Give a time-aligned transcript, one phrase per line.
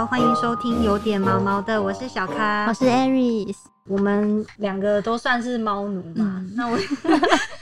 [0.00, 3.54] 好，欢迎收听有点毛毛的，我是小咖，我是 Aries，。
[3.86, 6.78] 我们两个都算是猫奴嘛， 那我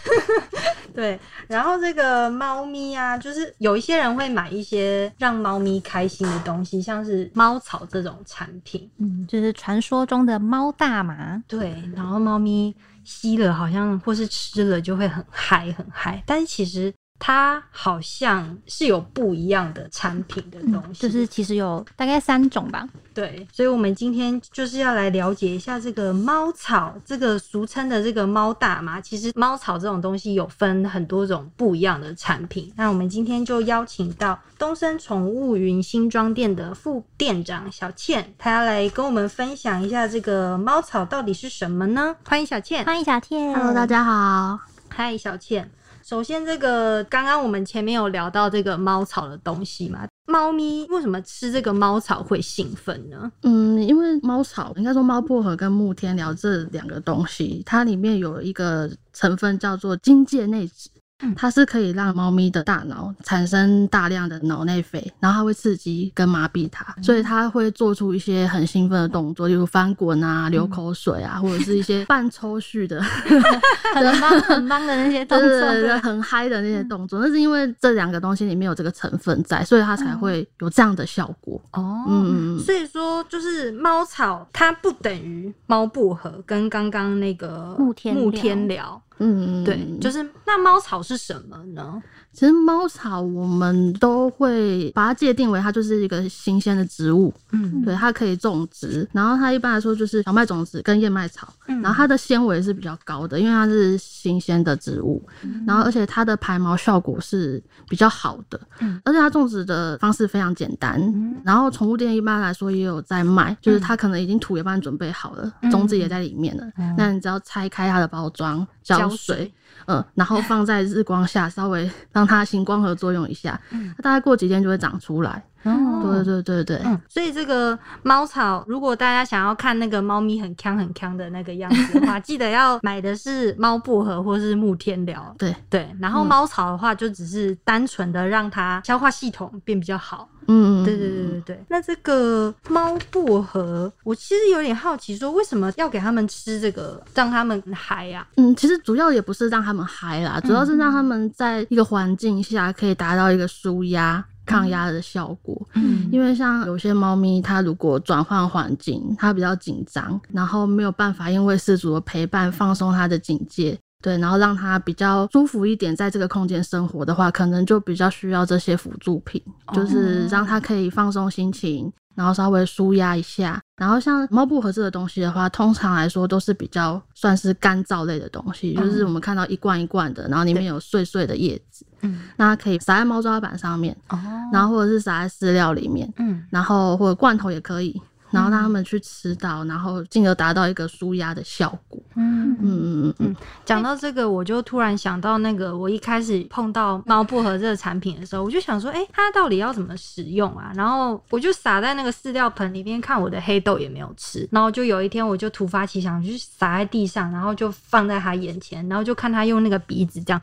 [0.95, 11.43] 对，然后这个猫咪啊，就是有一些人会买一些让猫咪开心的东西，像是猫草这种产品，嗯，就是传说中的猫大麻。
[11.49, 16.95] 对，然后猫咪吸了好像或是吃了就会很嗨很嗨，但是其实。
[17.19, 22.89] 它好像是有不一样的产品的东西，就是其实有大概三种吧。
[23.13, 29.01] 对，所以我们今天就是要来了解一下这个猫草，这个俗称的这个猫大麻。
[29.01, 32.73] 其实猫草这种东西有分很多种不一样的产品。
[32.77, 42.15] 那我们今天就邀请到东森宠物云新庄店的副店长小倩，她要来跟我们分享一下这个猫草到底是什么呢？
[42.25, 45.69] 欢迎小倩，欢迎小倩，Hello，大家好，嗨，小倩。
[46.09, 50.09] 首先，这个刚刚我们前面有聊到这个猫草的东西嘛？
[50.25, 53.31] 猫咪为什么吃这个猫草会兴奋呢？
[53.43, 60.89] 嗯，因为猫草应该说猫薄荷跟木天聊这两个东西，它里面有一个成分叫做金芥内酯。
[61.37, 73.03] 它是可以让猫咪的大脑产生大量的脑内啡，然后它会刺激跟麻痹它，所以它会做出一些很兴奋的动作，例如翻滚啊、流口水啊，或者是一些半抽蓄的、
[73.95, 77.21] 很忙很忙的那些动作，很嗨的那些动作。
[77.21, 81.61] 那是因为这两个东西里面有这个成分在，所以它才会有这样的效果。
[81.73, 89.03] 哦，嗯嗯，所以说就是猫草它不等于猫薄荷跟刚刚那个木天木天聊。
[89.19, 92.03] 嗯，对，就是那猫草是什么呢？
[92.39, 105.21] 其实猫草我们都会把它界定为它就是一个新鲜的植物，嗯，对，它可以种植，然后它一般来说就是小麦种子跟燕麦草，然后它的纤维是比较高的，因为它是新鲜的植物，
[105.67, 111.03] 然后而且它的排毛效果是比较好的，嗯，而且它种植的方式非常简单，
[111.45, 116.63] 然后宠物店一般来说也有在卖，就是它可能已经土也帮你准备好了，种子也在里面了，
[116.97, 119.53] 那你只要拆开它的包装，浇水。
[119.87, 125.43] 嗯，然后放在日光下，稍微让它行光合作用一下，嗯，大概过几天就会长出来。
[125.65, 135.35] 哦，对对对对，嗯，所以这个猫草，如果大家想要看那个猫咪很康很康的那个样子的话， 记得要买的是猫薄荷或是木天疗。
[135.37, 140.29] 对对，然后猫草的话，就只是单纯的让它消化系统变比较好。
[140.49, 141.65] 嗯，对对对对对。
[141.69, 148.27] 那这个猫薄荷，我其实有点好奇，说为什么要给他们吃这个，让他们嗨呀？
[148.37, 154.25] 嗯，其实主要也不是让他们嗨啦，主要是让他们在一个环境下可以达到一个舒压。
[154.49, 169.43] 抗压的效果，嗯，因为像有些猫咪，它如果转换环境，它比较紧张，然后没有办法因为失主的陪伴放松它的警戒，对，然后让它比较舒服一点，在这个空间生活的话，可能就比较需要这些辅助品，
[169.73, 171.93] 就是让它可以放松心情。
[172.15, 184.19] 然后稍微舒压一下，然后像猫布盒这个东西的话，通常来说都是比较算是干燥类的东西，就是我们看到一罐一罐的，然后里面有碎碎的叶子，嗯，那可以撒在猫抓板上面，哦，
[184.53, 188.03] 然后或者是撒在饲料里面，嗯，然后或者罐头也可以。
[188.31, 192.01] 然后让他们去吃到，然后进而达到一个舒压的效果。
[192.17, 193.37] 嗯嗯嗯嗯。
[193.65, 200.73] 讲到这个，我就突然想到那个，我一开始碰到猫薄荷这个产品的时候，我就想说，哎，它到底要怎么使用啊？
[200.75, 204.49] 然后我就撒在那个饲料盆里面，看我的黑豆也没有吃。
[204.51, 210.41] 然后就有一天，我就突发奇想，就撒在地上，然后就放在他眼前，然后就看他用那个鼻子这样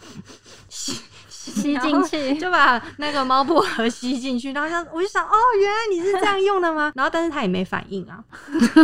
[1.52, 1.76] 吸。
[1.86, 6.92] 进去， 就把那个猫薄荷吸进去，然后想，我就想，哦，原来你是这样用的吗？
[6.96, 8.24] 然后，但是它也没反应啊。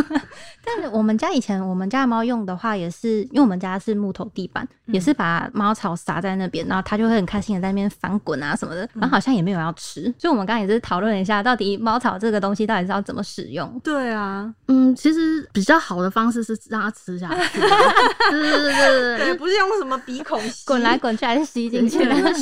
[0.64, 10.04] 但是我们家以前我们家的猫用的话，也是因为我们家是木头地板，也是把猫草撒在那边，然后它就会很开心的在那边翻滚啊什么的，然后好像也没有要吃。
[10.20, 13.80] 所以我们刚刚也是讨论一下，到底猫草这个东西到底是要怎么使用？
[13.84, 21.98] 对啊，嗯，其实比较好的方式是让它吃下去，对对对对对，不是用什么鼻孔滚来滚去还是吸进去。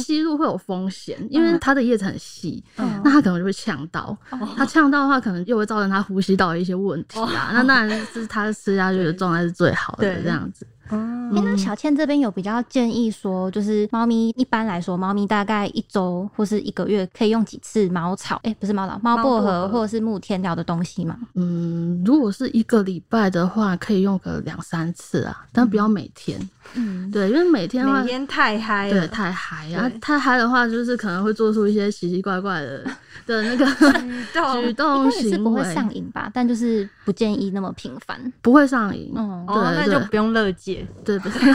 [0.09, 4.17] 吸入会有风险，因为它的叶子很细，那它可能就会呛到。
[4.57, 7.51] 它呛到的话，可能又会造成它呼吸道的一些问题啊。
[7.53, 10.65] 那当然是它吃下去的状态是最好的这样子。
[10.89, 18.39] 哦，那小倩这边有比较建议说，就是猫咪一般来说，猫咪大概一周或是一个月可以用几次猫草？
[18.43, 21.17] 哎，不是猫草，猫薄荷或者是木天疗的东西吗？
[21.35, 26.39] 嗯，如果是一个礼拜的话，可以用个两三次啊，但不要每天。
[26.75, 29.89] 嗯， 对，因为每天每天太嗨，对，太嗨啊！
[30.01, 32.83] 太嗨的话，就是可能会做出一些奇奇怪怪的
[33.25, 38.31] 的那个举动 举动应该是不会，上瘾吧，但就是不建议那么频繁。
[38.41, 39.11] 不会上瘾。
[39.15, 40.78] 嗯，哦，那对对就不用乐戒。
[41.03, 41.31] 对对，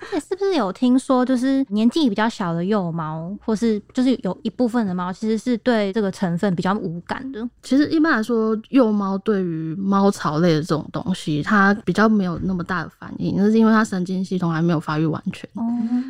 [0.00, 7.48] 而且是不是有听说，就是年纪比较小的幼猫，或是就是有一部分的猫，其实是对这个成分比较无感的。
[7.62, 15.48] 其实一般来说，幼猫对于猫草类的这种东西，它比较没有那么大的反应，那是因为它神经系统还没有发育完全。
[15.54, 15.62] 哦，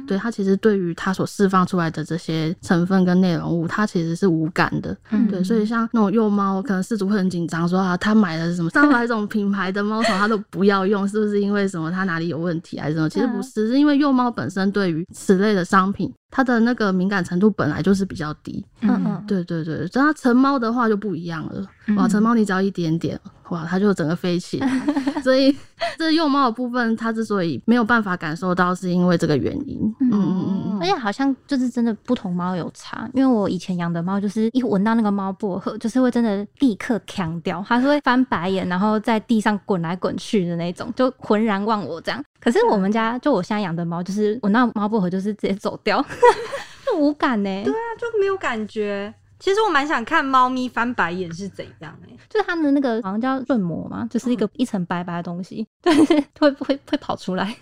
[0.06, 4.96] 对它其实对于它所释放出来的这些成分跟内容物，它其实是无感的。
[5.10, 13.08] 嗯对，所以像那种幼猫，可能饲主会很紧张，说啊，他买的是什么上百种品牌的猫草，他都不要用，是不是因为什么它哪里有问题还是什么？
[13.08, 18.64] 其实不是，是因为幼猫本身对于此类的商品，它的那个敏感程度本来就是比较低。
[18.80, 21.66] 嗯嗯，对对对，只要它成猫的话就不一样了。
[21.96, 23.18] 哇，成猫你只要一点点，
[23.50, 24.86] 哇，它就整个飞起来。
[25.22, 25.54] 所以
[25.96, 29.78] 这幼猫的部分，它之所以没有办法感受到，是因为这个原因。
[30.00, 42.22] 嗯嗯嗯而且好像就是真的不同猫有差，因为我以前养的猫就是一闻到那个猫薄荷，就是会真的立刻强掉，它是会翻白眼，然后在地上滚来滚去的那种，就浑然忘我这样。
[42.40, 46.04] 可是我们家就我现在养的猫，就是闻到猫薄荷就是直接走掉，
[46.84, 49.14] 就无感呢、对啊，就没有感觉。
[49.38, 55.92] 其实我蛮想看猫咪翻白眼是怎样哎、就是它的那个好像叫润膜嘛，就是一个一层白白的东西， 对，
[56.38, 57.52] 会会会跑出来，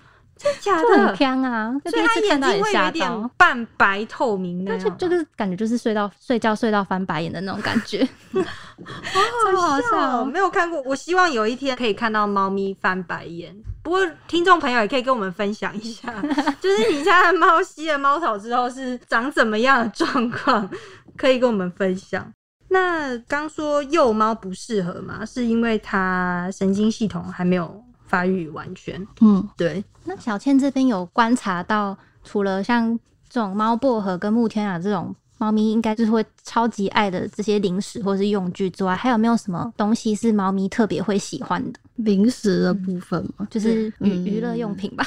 [0.42, 1.16] 真假就很的？
[1.16, 1.70] 呛啊！
[1.84, 3.30] 所以它眼睛会有一点。
[3.36, 10.80] 半白透明那那样吗，就就是感觉就是睡到睡觉睡到翻白眼的那种感觉， 好好笑哦，没有看过。
[10.82, 13.54] 我希望有一天可以看到猫咪翻白眼。
[13.82, 16.10] 不过听众朋友也可以跟我们分享一下，
[16.60, 20.68] 就是你家的猫吸了猫草之后是长怎么样的状况，
[21.16, 22.26] 可以跟我们分享。
[22.68, 29.06] 那刚说幼猫不适合嘛，是因为它神经系统还没有发育完全。
[29.20, 32.98] 嗯，对，那小倩这边有观察到，除了像
[33.28, 41.78] 这种猫薄荷跟木天啊这种猫咪应该就是会超级爱的这些零食或是用具之外，还有没有什么东西是猫咪特别会喜欢的？
[42.04, 45.06] 零食的部分嘛，就是娱嗯娱乐用品吧，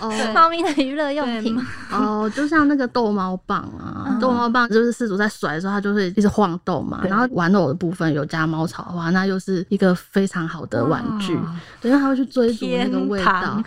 [0.00, 0.12] 哦。
[0.34, 1.58] 猫咪的娱乐用品。
[1.90, 4.18] 哦，就像那个逗猫棒啊，嗯。
[4.20, 7.00] 逗猫棒就是饲主在甩的时候，它就会一直晃动嘛。
[7.04, 11.32] 然后玩偶的部分有加猫草的话，那又是一个非常好的玩具，
[11.82, 13.62] 因为它会去追逐那个味道。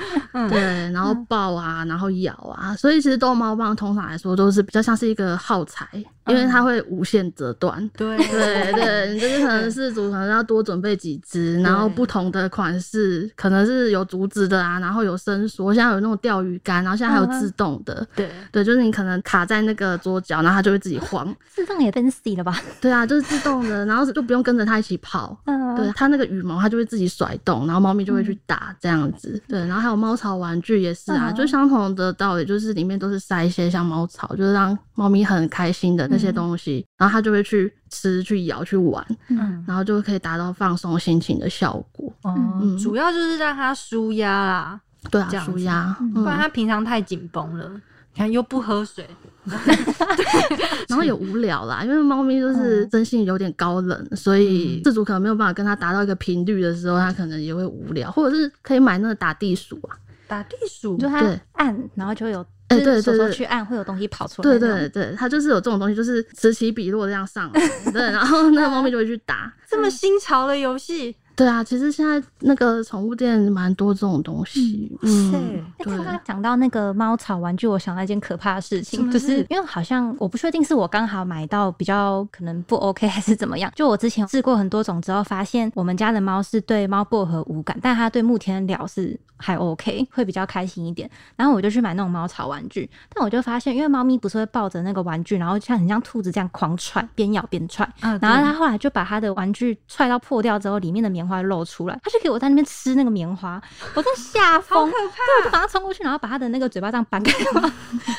[0.50, 0.60] 对，
[0.92, 5.88] 然后抱啊，然后咬啊，所以其实逗猫棒通常来说都是比较像是一个耗材，
[6.28, 7.90] 因为它会无限折断。
[7.96, 8.18] 对。
[8.31, 22.56] 对对，就是可能是主可能要多准备几只，然后不同的款式，可能是有竹子的啊，然后有伸缩，现在有那种钓鱼竿，然后现在还有自动的，对，对，就是你可能卡在那个桌角，然后它就会自己晃， 自动也 fancy 了吧？
[22.80, 25.36] 对啊，就是自动的，然后就不用跟着它一起跑。
[25.45, 29.42] 嗯，对它那个羽毛，它就会自己甩动，然后猫咪就会去打这样子。
[29.48, 42.11] 对，然后还有猫草玩具也是啊，嗯就相同的道理，就是里面都是塞一些像猫草，就是让猫咪很开心的那些东西，然后它就会去吃、去咬、去玩，嗯，然后就可以达到放松心情的效果。
[42.23, 47.69] 哦嗯，主要就是让它舒压啦，对啊舒压，不然嗯，它平常太紧绷了，
[48.13, 49.07] 你看又不喝水
[50.88, 59.97] 然后也无聊啦，因为猫咪就是真性有点高冷，所以饲主可能没有办法跟它达到一个频率的时候，它可能也会无聊，或者是可以买那个打地鼠啊，
[60.27, 61.21] 打地鼠就它
[61.53, 62.45] 按，然后就会有，
[62.77, 64.50] 对对对手去按，会有东西跑出来。
[64.50, 69.51] 对对，对，它就是有这种东西，就是此起彼落这样上来， 对，然后那个猫咪就会去打。
[69.69, 83.71] 这么新潮的游戏，对啊，其实现在那个宠物店蛮多这种东西，嗯嗯，哎，对刚刚讲到那个猫草玩具，我想到一件可怕的事情，就是因为好像我不确定是我刚好买到比较可能不 OK 还是怎么样。
[83.75, 91.10] 就我之前试过很多种之后，发现我们家的猫是对猫薄荷无感，但它对木天鸟是还 OK，会比较开心一点。
[91.36, 97.83] 然后我就去买那种猫草玩具，但我就发现，因为猫咪不是会抱着那个玩具，然后像很像兔子这样狂踹，边咬边踹。
[98.01, 103.61] 啊然后它后来就把它的玩具踹到破掉之后，里面的棉花露出来，他就给我在那边吃那个棉花，
[103.95, 105.01] 我在吓好疯，可对，
[105.39, 107.31] 我就怕，马上冲过去，然后把他的那个嘴巴这样掰开，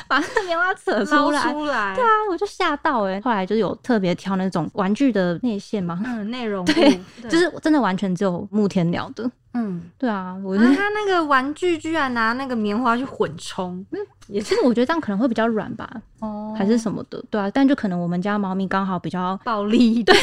[0.07, 1.43] 把那个棉花扯出来。
[1.43, 9.29] 出来，对啊，我就吓到哎、后来就是有特别挑那种玩具的内线嘛，嗯，内容物 对，就是真的完全只有木天鸟的。
[9.53, 13.85] 嗯，对啊，我就然后他那个玩具居然拿那个棉花去混冲，
[14.27, 20.15] 也其实我觉得这样可能会比较软吧，哦还是什么的，对啊，但就可能我们家猫咪刚好比较，暴力 一点，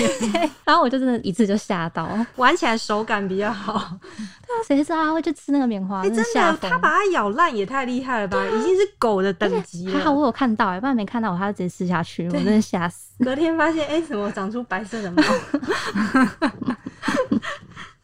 [0.64, 3.74] 然后我就真的一次就吓到， 玩起来手感比较好。
[4.50, 9.92] 对啊谁知道它会去吃那个棉花，哎，真的，的吓疯他把它咬烂也太厉害了吧，已经是狗的等级了。
[9.98, 13.12] 还好我有看到、欸，不然没看到我，它就直接吃下去，我真的吓死。
[13.24, 15.22] 隔天发现，哎，怎么长出白色的毛？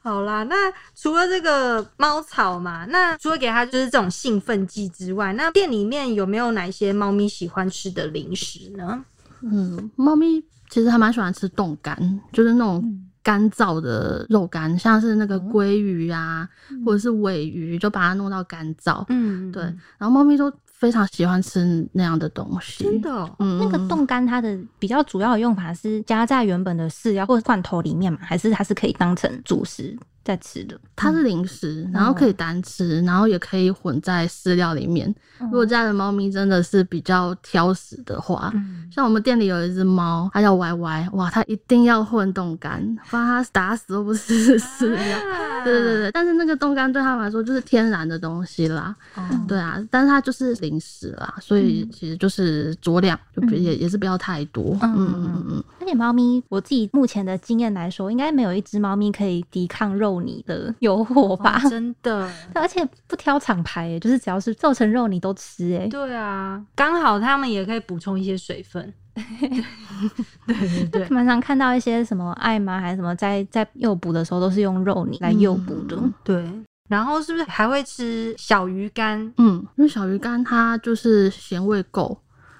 [0.07, 0.55] 好啦，那
[0.95, 9.05] 除了这个猫草嘛，那除了给它就是这种兴奋剂之外，那店里面有没有哪一些猫咪喜欢吃的零食呢？
[9.41, 16.49] 嗯，猫咪其实还蛮喜欢吃冻干，就是那种干燥的肉干，像是那个鲑鱼啊，
[16.85, 19.05] 或者是尾鱼，就把它弄到干燥。
[19.09, 19.65] 嗯，对，
[19.99, 20.49] 然后猫咪都
[20.79, 22.85] 非常喜欢吃那样的东西。
[22.85, 30.77] 真的哦，嗯，那个嗯冻干它的比较主要的用法是加在原本的饲料或者罐头里面嘛，还是它是可以当成主食在吃的？
[30.97, 35.15] 它是零食，然后可以单吃，然后也可以混在饲料里面。
[35.39, 44.99] 如果家的猫咪真的是比较挑食的话，嗯，像我们店里有一只猫，它叫歪歪，哇，它一定要混冻干，不然它打死都不吃饲料。
[44.99, 54.77] 啊对对对，但是那个冻干对它们来说就是天然的东西啦，哦对啊，但是它就是零食啦，所以其实就是酌量，就别也也是不要太多。
[54.83, 61.61] 嗯嗯嗯嗯，而且猫咪，我自己目前的经验来说，应该没有一只猫咪可以抵抗肉泥的诱惑吧？
[61.65, 65.87] 哦真的， 而且不挑厂牌耶，就是只要是做成肉泥都吃哎。
[65.89, 68.93] 对啊，刚好他们也可以补充一些水分。
[69.15, 69.65] 对
[70.55, 75.97] 对对，蛮常看到一些什么爱吗还是什么在在诱捕的时候都是用肉泥来诱捕的。
[75.97, 76.45] 嗯对。
[76.89, 79.21] 然后是不是还会吃小鱼干？
[79.39, 82.17] 嗯，因为小鱼干它就是咸味够，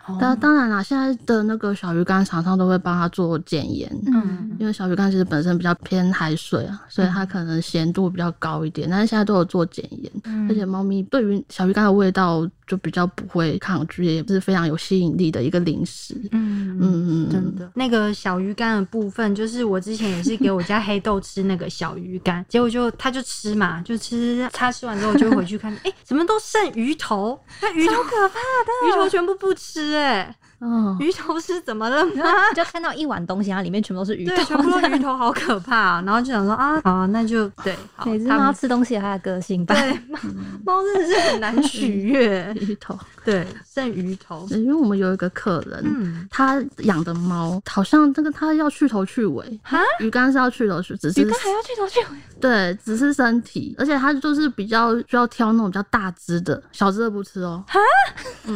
[0.07, 0.17] 哦。
[0.21, 10.49] 当当然啦，现在的那个小鱼干厂商都会帮它做减盐，嗯，因为小鱼干其实本身比较偏海水啊，所以它可能咸度比较高一点，但是现在都有做减盐，嗯。
[10.49, 16.15] 而且猫咪对于小鱼干的味道就比较不会抗拒，也是非常有吸引力的一个零食。
[16.33, 27.39] 嗯嗯嗯，真的，那个小鱼干的部分，就是我之前也是给我家黑豆吃那个小鱼干，结果就他就吃嘛，就吃，他吃完之后就回去看，哎、怎么都剩鱼头？
[27.63, 32.13] 那鱼头可怕的，鱼头全部不吃、哎，哦，鱼头是怎么了吗？
[32.57, 36.03] 就看到一碗东西，它里面全部都是鱼对，头，全部都鱼头，好可怕、啊。
[36.07, 39.75] 然后就想说啊，好啊，那就对，好，每只猫他们吃东西有它的个性吧。
[39.75, 40.19] 对猫
[40.65, 45.83] 猫真的是很难取悦，鱼头，对，剩鱼头，因为我们有一个客人。
[45.85, 57.63] 嗯，他养的猫好像这个他要去头去尾，哈，鱼竿是要去头去，只是鱼竿还要去头去尾，对，只是身体，而且它就是比较需要挑那种比较大只的，小只的不吃哦。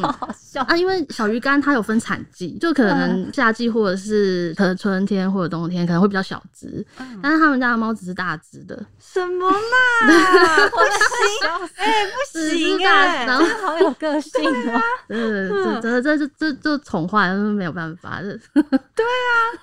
[0.01, 0.63] 好好笑。
[0.63, 9.57] 啊，因为小鱼干它有分产季，就可能夏季或者是可能春天或者冬天可能会比较小只，嗯但是他们家的猫只是大只的，什么嘛？
[10.71, 14.41] 不行，哎、不只是行大，哎、然后好有个性
[14.73, 14.81] 哦！
[15.09, 15.49] 呃，
[15.83, 19.03] 这这这这这就宠坏了，没有办法， 这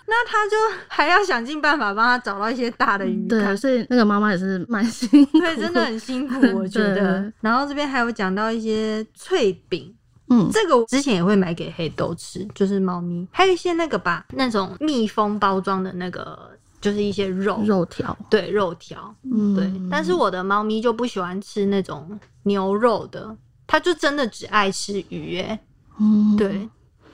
[0.06, 0.58] 那他就
[0.88, 3.56] 还要想尽办法帮他找到一些大的鱼对，干。
[3.56, 7.32] 所以那个妈妈也是蛮辛苦，对，真的很辛苦，我觉得。
[7.42, 9.94] 然后这边还有讲到一些脆饼，
[10.30, 13.26] 嗯，这个我之前也会买给黑豆吃，就是猫咪。
[13.32, 16.50] 还有一些那个吧，那种密封包装的那个，
[16.82, 19.72] 就是一些肉，肉条，对肉条，嗯，对。
[19.90, 25.60] 但是我的猫咪就不喜欢吃那种牛肉的，它就真的只爱吃鱼、欸，
[26.00, 26.70] 嗯，对，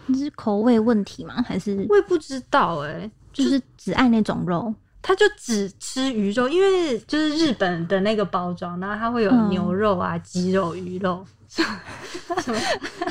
[0.07, 1.43] 这是口味问题吗？
[1.47, 4.73] 还是我也不知道、欸，就是只爱那种肉？
[5.03, 11.23] 它就只吃鱼肉，因为就是日本的那个包装，然后它会有嗯牛肉啊、鸡肉、鱼肉。
[12.39, 12.59] 什么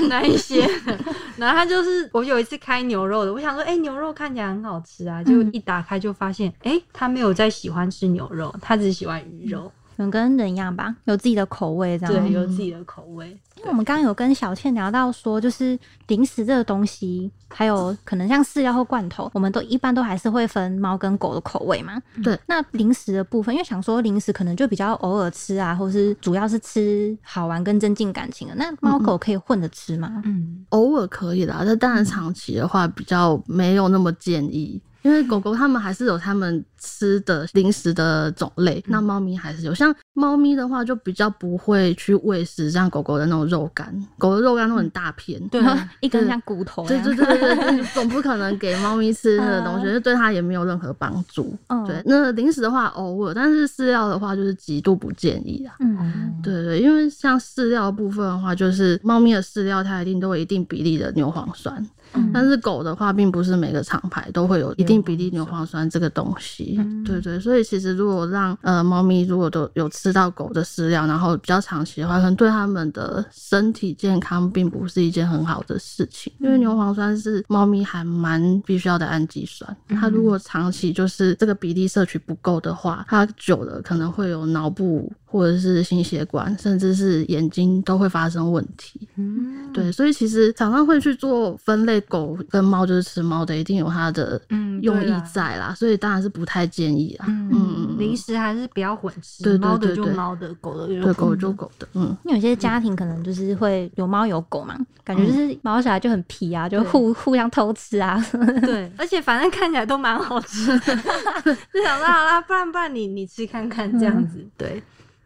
[0.09, 0.99] 那一些的，
[1.37, 12.13] 然后他就是我有一次开牛肉的，我想说，哎、牛肉看起来很好吃啊，就一打开就发现，哎、他没有在喜欢吃牛肉，他只喜欢鱼肉，可能跟人一样吧，有自己的口味这样。
[12.13, 13.39] 对，有自己的口味。
[13.63, 15.79] 因为我们刚刚有跟小倩聊到说，就是
[16.09, 22.01] 零食这个东西，还有可能像饲料或罐头，我们都一般都还是会分猫跟狗的口味嘛。
[22.25, 22.37] 对。
[22.47, 28.55] 那零食的部分，因为想说零食可能就比较偶尔吃啊，或是主要是吃好玩跟增进感情的。
[28.57, 30.21] 那猫狗可以混着吃吗？
[30.25, 39.73] 嗯，偶尔可以啦，但当然长期的话比较没有那么建议，因为狗狗它们还是有它们吃的零食的种类，那猫咪还是有。
[39.73, 45.39] 像猫咪的话，就比较不会去喂食像狗狗的那种肉干，狗的肉干都很大片。
[45.49, 45.63] 对，
[46.01, 46.87] 一根像骨头。
[46.89, 51.55] 对对对对对， 总不可能给猫咪吃那个东西，嗯就对它也没有任何帮助。
[51.69, 55.75] 嗯对，那零食的话偶尔，但是饲料的话就是极度不建议啊。
[55.81, 62.31] 嗯，对对，因为像饲料的部分的话，就是猫咪的饲料它一定都有一定比例的牛磺酸，嗯。
[62.33, 66.77] 但是狗的话，并不是每个厂牌都会有一定比例牛磺酸这个东西。
[66.79, 67.05] 嗯。
[67.05, 89.09] 对对，所以其实如果让呃猫咪如果都有吃到狗的饲料，然后比较长期的话，可能对它们的身体健康并不是一件很好的事情，因为牛磺酸是猫咪还蛮必须要的氨基酸，它如果长期就是这个比例摄取不够的话，它久了可能会有脑部或者是心血管，甚至是眼睛都会发生问题。
[89.17, 97.25] 嗯，对，所以其实厂商会去做分类，狗跟猫就是吃猫的，一定有它的嗯用意在啦，所以当然是不太建议啦。
[97.29, 108.23] 嗯嗯零食还是不要混吃，对对猫的对对就猫的，狗的就对，狗狗就狗的，嗯，因为有些家庭可能就是会有猫有狗嘛，感觉就是猫小孩就很皮啊，就互互相偷吃啊。
[108.63, 110.97] 对，而且反正看起来都蛮好吃的，
[111.73, 114.83] 就想说好啦，不然不然你你吃看看这样子，对。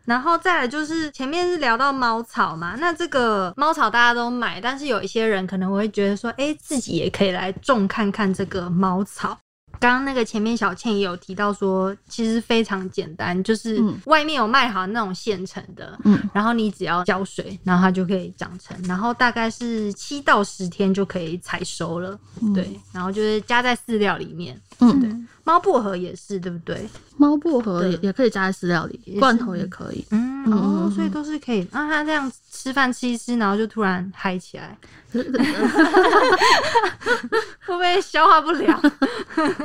[0.06, 9.36] 然后再来就是前面是聊到猫草嘛，那这个猫草大家都买，但是有一些人可能会觉得说，哎，自己也可以来种看看这个猫草。
[9.80, 22.18] 刚刚那个前面小倩也有提到说，其实非常简单，就是嗯外面有卖好那种现成的，嗯然后你只要浇水，然后它就可以长成，然后大概是七到十天就可以采收了，
[22.54, 24.60] 对，然后就是加在饲料里面。
[24.78, 25.10] 嗯，对
[25.42, 26.86] 猫薄荷也是，对不对？
[27.16, 30.04] 猫薄荷也也可以加在饲料里罐头也可以。
[30.10, 31.66] 嗯，嗯哦，嗯所以都是可以。
[31.72, 34.76] 那它这样吃饭吃一吃，然后就突然嗨起来，
[37.64, 38.78] 会不会消化不良？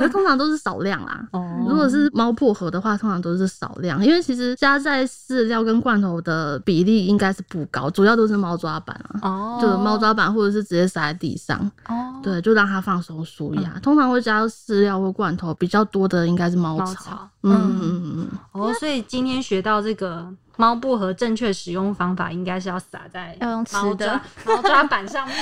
[0.08, 1.26] 通常都是少量啦。
[1.32, 13.78] 哦如果是猫薄荷的话，通常都是少量，因为其实加在饲料跟罐头的比例应该是不高，主要都是猫抓板啊，哦就是猫抓板或者是直接撒在地上，哦，对，就让它放松舒压。
[13.80, 25.36] 通常会加饲料或罐头比较多的应该是猫草嗯嗯嗯哦，所以今天学到这个猫薄荷正确使用方法，应该是要撒在要用吃猫的猫抓板上面。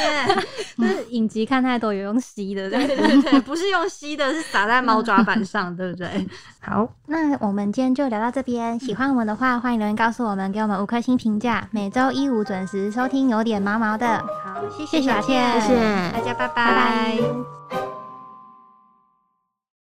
[0.79, 2.71] 就是影集看太多，有用吸的。
[2.71, 6.27] 对对对，不是用吸的，是撒在猫抓板上，对不对？
[6.63, 11.69] 好，那我们今天就聊到这边，喜欢我们的话，欢迎留言告诉我们，给我们五颗星评价。
[11.71, 14.19] 每周一五准时收听，有点毛毛的。
[14.45, 15.75] 好，谢谢谢小小倩谢谢
[16.13, 17.60] 大家拜拜拜。